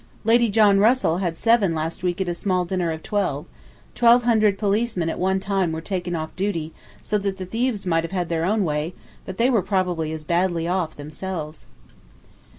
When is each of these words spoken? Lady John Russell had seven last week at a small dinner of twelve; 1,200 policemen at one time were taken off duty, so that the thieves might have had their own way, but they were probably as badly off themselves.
Lady 0.23 0.49
John 0.49 0.79
Russell 0.79 1.19
had 1.19 1.37
seven 1.37 1.75
last 1.75 2.01
week 2.01 2.19
at 2.19 2.27
a 2.27 2.33
small 2.33 2.65
dinner 2.65 2.89
of 2.89 3.03
twelve; 3.03 3.45
1,200 3.99 4.57
policemen 4.57 5.11
at 5.11 5.19
one 5.19 5.39
time 5.39 5.71
were 5.71 5.79
taken 5.79 6.15
off 6.15 6.35
duty, 6.35 6.73
so 7.03 7.19
that 7.19 7.37
the 7.37 7.45
thieves 7.45 7.85
might 7.85 8.03
have 8.03 8.11
had 8.11 8.27
their 8.27 8.43
own 8.43 8.63
way, 8.63 8.95
but 9.27 9.37
they 9.37 9.51
were 9.51 9.61
probably 9.61 10.11
as 10.11 10.23
badly 10.23 10.67
off 10.67 10.95
themselves. 10.95 11.67